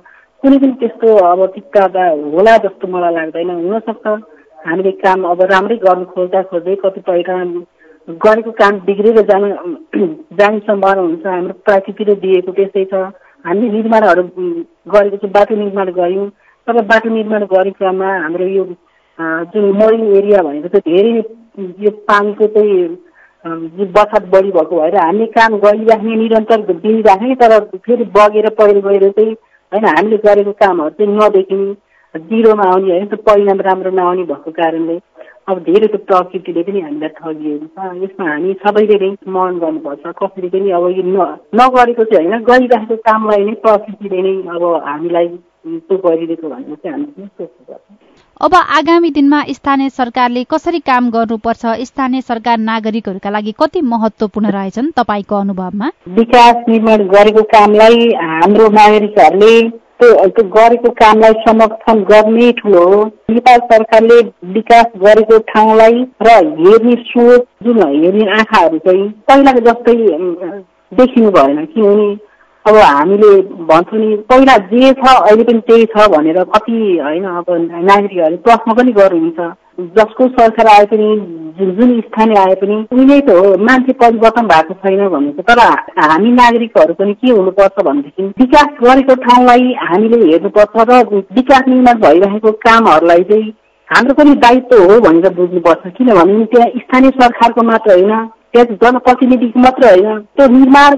[0.43, 1.83] कुनै पनि त्यस्तो अब टिक्का
[2.33, 4.07] होला जस्तो मलाई लाग्दैन। हुनसक्छ।
[4.65, 7.21] हामीले काम अब राम्रै गर्नु खोज्दा खोज्दै कतिपय
[8.07, 9.43] गरेको काम बिग्रेर जान
[10.39, 12.93] जाने सम्भावना हुन्छ। हाम्रो प्राकृतिकले दिएको त्यस्तै छ।
[13.45, 14.23] हामीले निर्माणहरू
[14.95, 16.29] गरेको चाहिँ बाटो निर्माण गऱ्यौँ।
[16.67, 18.63] तर बाटो निर्माण गर्ने क्रममा हाम्रो यो
[19.51, 21.11] जुन मरिन एरिया भनेको चाहिँ धेरै
[21.85, 28.49] यो पानीको चाहिँ बर्सात बढी भएको भएर हामीले काम गरिराख्ने निरन्तर दिइराख्ने तर फेरि बगेर
[28.59, 29.33] पहिरो गएर चाहिँ
[29.71, 31.75] होइन हामीले गरेको कामहरू चाहिँ नदेखिने
[32.15, 34.99] जिरोमा आउने होइन त्यो परिणाम राम्रो नआउने भएको कारणले
[35.47, 40.49] अब धेरै त प्रकृतिले पनि हामीलाई ठगिएको छ। यसमा हामी सबैले नै मन गर्नुपर्छ। कसरी
[40.53, 41.03] पनि अब यो
[41.55, 45.27] नगरेको चाहिँ होइन गरिराखेको कामलाई नै प्रकृतिले नै अब हामीलाई
[48.41, 51.65] अब आगामी दिनमा स्थानीय सरकारले कसरी काम गर्नुपर्छ?
[51.81, 55.87] स्थानीय सरकार नागरिकहरूका लागि कति महत्वपूर्ण रहेछन् तपाईँको अनुभवमा?
[56.07, 63.59] विकास निर्माण गरेको कामलाई हाम्रो नागरिकहरूले त्यो त्यो गरेको कामलाई समर्थन गर्ने ठुलो हो। नेपाल
[63.71, 64.21] सरकारले
[64.53, 66.29] विकास गरेको ठाउँलाई र
[66.61, 69.95] हेर्ने सोच जुन हेर्ने आँखाहरू चाहिँ पहिलाको जस्तै
[70.97, 72.26] देखिनु भएन किनभने
[72.67, 73.29] अब हामीले
[73.67, 77.49] भन्छौँ नि पहिला जे छ अहिले पनि त्यही छ भनेर कति होइन अब
[77.83, 79.49] नागरिकहरूले प्रश्न पनि गर्नुहुन्छ
[79.97, 81.09] जसको सरकार आए पनि
[81.57, 85.59] जुन जुन स्थानीय आए पनि उहिले त हो मान्छे परिवर्तन भएको छैन भन्नुहुन्छ तर
[85.99, 91.01] हामी नागरिकहरू पनि के हुनुपर्छ भनेदेखि विकास गरेको ठाउँलाई हामीले हेर्नुपर्छ र
[91.39, 93.53] विकास निर्माण भइरहेको कामहरूलाई चाहिँ
[93.89, 99.89] हाम्रो पनि दायित्व हो भनेर बुझ्नुपर्छ। किनभने त्यहाँ स्थानीय सरकारको मात्र होइन त्यहाँ जनप्रतिनिधिको मात्र
[99.89, 100.95] होइन। त्यो निर्माण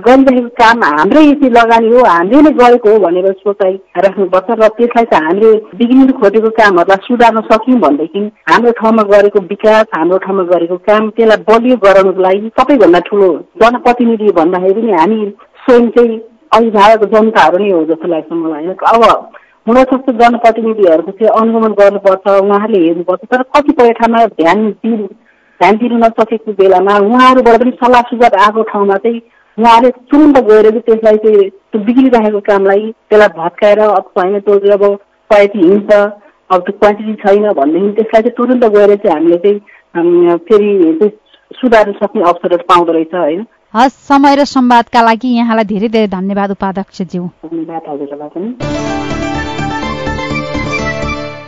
[0.00, 5.04] गरिरहेको काम हाम्रै यति लगानी हो हामीले नै गरेको हो भनेर सोचाइ राख्नुपर्छ र त्यसलाई
[5.04, 8.20] चाहिँ हामीले बिग्रिनु खोजेको कामहरूलाई सुधार्न सक्यौँ भनेदेखि
[8.50, 13.28] हाम्रो ठाउँमा गरेको विकास हाम्रो ठाउँमा गरेको काम त्यसलाई बलियो गराउनुको लागि सबैभन्दा ठुलो
[13.62, 15.20] जनप्रतिनिधि भन्दाखेरि पनि हामी
[15.64, 16.20] स्वयं चाहिँ
[16.52, 19.04] अभिभावक जनताहरू नै हो जस्तो लाग्छ मलाई। अब
[19.66, 25.06] हुन सक्छ जनप्रतिनिधिहरूको चाहिँ अनुगमन गर्नुपर्छ उहाँहरूले हेर्नुपर्छ तर कतिपय ठाउँमा ध्यान दिनु
[25.60, 29.20] ध्यान दिनु नसकेको बेलामा उहाँहरूबाट पनि सल्लाह सुझाव आएको ठाउँमा चाहिँ
[29.58, 34.84] उहाँले तुरन्त गएर चाहिँ त्यसलाई चाहिँ त्यो बिग्रिरहेको कामलाई त्यसलाई भत्काएर अब होइन त्यो अब
[35.30, 35.92] क्वालिटी हिँड्छ
[36.50, 41.10] अब त्यो क्वान्टिटी छैन भनेदेखि त्यसलाई चाहिँ तुरन्त गएर चाहिँ हामीले चाहिँ फेरि
[41.50, 43.44] सुधार्न सक्ने अवसरहरू पाउँदो रहेछ होइन?
[43.74, 49.63] हस् समय र संवादका लागि यहाँलाई धेरै धेरै धन्यवाद उपाध्यक्षज्यू। धन्यवाद हजुरलाई पनि।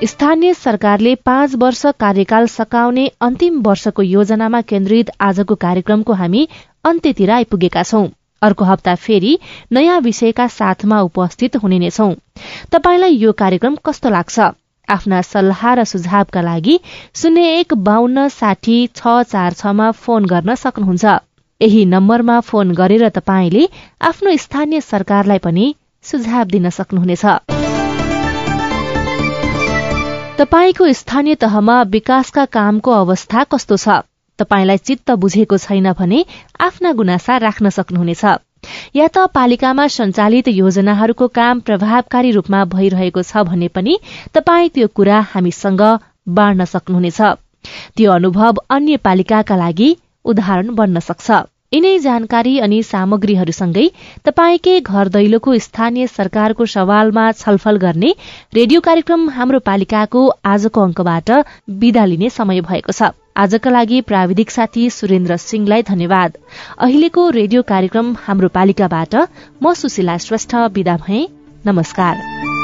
[0.04, 6.46] स्थानीय सरकारले पाँच वर्ष कार्यकाल सकाउने अन्तिम वर्षको योजनामा केन्द्रित आजको कार्यक्रमको हामी
[6.84, 8.08] अन्त्यतिर आइपुगेका छौं।
[8.42, 9.38] अर्को हप्ता फेरि
[9.72, 12.12] नयाँ विषयका साथमा उपस्थित हुने नै छौं।
[12.72, 14.38] तपाईलाई यो कार्यक्रम कस्तो लाग्छ?
[14.88, 16.78] आफ्ना सल्लाह र सुझावका लागि
[17.16, 21.04] शून्य एक बान्न साठी छ चार छमा फोन गर्न सक्नुहुन्छ।
[21.60, 23.68] यही नम्बरमा फोन गरेर तपाईँले
[24.12, 27.65] आफ्नो स्थानीय सरकारलाई पनि सुझाव दिन सक्नुहुनेछ।
[30.38, 33.88] तपाईँको स्थानीय तहमा विकासका कामको अवस्था कस्तो छ?
[34.38, 36.18] तपाईँलाई चित्त बुझेको छैन भने
[36.60, 38.24] आफ्ना गुनासा राख्न सक्नुहुनेछ।
[38.96, 43.96] या त पालिकामा सञ्चालित योजनाहरूको काम प्रभावकारी रूपमा भइरहेको छ भने पनि
[44.36, 45.82] तपाईँ त्यो कुरा हामीसँग
[46.28, 47.20] बाँड्न सक्नुहुनेछ।
[47.96, 49.90] त्यो अनुभव अन्य पालिकाका लागि
[50.24, 51.30] उदाहरण बन्न सक्छ।
[51.72, 53.84] यिनै जानकारी अनि सामग्रीहरूसँगै
[54.24, 58.14] तपाईँकै घर दैलोको स्थानीय सरकारको सवालमा छलफल गर्ने
[58.54, 61.30] रेडियो कार्यक्रम हाम्रो पालिकाको आजको अंकबाट
[61.82, 66.38] विदा लिने समय भएको छ। आजका लागि प्राविधिक साथी सुरेन्द्र सिंहलाई धन्यवाद।
[66.80, 69.14] अहिलेको रेडियो कार्यक्रम हाम्रो पालिकाबाट
[69.62, 71.26] म सुशीला श्रेष्ठ विदा भए।
[71.66, 72.55] नमस्कार।